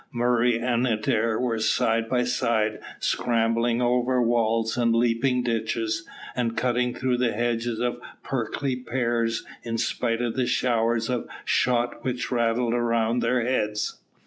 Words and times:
Murray 0.11 0.57
and 0.57 0.87
Adair 0.87 1.39
were 1.39 1.59
side 1.59 2.09
by 2.09 2.23
side, 2.23 2.79
scrambling 2.99 3.83
over 3.83 4.19
walls 4.19 4.75
and 4.75 4.95
leaping 4.95 5.43
ditches, 5.43 6.07
and 6.35 6.57
cutting 6.57 6.95
through 6.95 7.19
hedges 7.19 7.79
of 7.79 8.01
prickly 8.23 8.75
pears 8.75 9.45
in 9.61 9.77
spite 9.77 10.23
of 10.23 10.35
the 10.35 10.47
showers 10.47 11.07
of 11.07 11.29
shot 11.45 12.03
which 12.03 12.31
rattled 12.31 12.73
round 12.73 13.21
their 13.21 13.43
heads. 13.43 13.99